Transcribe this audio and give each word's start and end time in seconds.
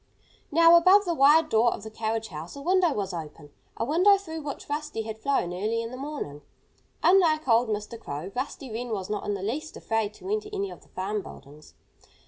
Now, 0.51 0.77
above 0.77 1.05
the 1.05 1.13
wide 1.13 1.47
door 1.49 1.71
of 1.75 1.83
the 1.83 1.91
carriage 1.91 2.29
house 2.29 2.55
a 2.55 2.61
window 2.63 2.91
was 2.91 3.13
open 3.13 3.51
a 3.77 3.85
window 3.85 4.17
through 4.17 4.41
which 4.41 4.67
Rusty 4.67 5.03
had 5.03 5.19
flown 5.19 5.53
early 5.53 5.83
in 5.83 5.91
the 5.91 5.95
morning. 5.95 6.41
Unlike 7.03 7.47
old 7.47 7.69
Mr. 7.69 7.99
Crow, 7.99 8.31
Rusty 8.35 8.71
Wren 8.71 8.89
was 8.89 9.11
not 9.11 9.25
in 9.25 9.35
the 9.35 9.43
least 9.43 9.77
afraid 9.77 10.15
to 10.15 10.27
enter 10.31 10.49
any 10.51 10.71
of 10.71 10.81
the 10.81 10.89
farm 10.89 11.21
buildings. 11.21 11.75